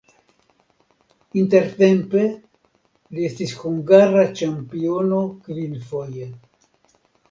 Intertempe 1.41 2.25
li 2.31 3.29
estis 3.31 3.55
hungara 3.63 4.27
ĉampiono 4.43 5.25
kvinfoje. 5.47 6.37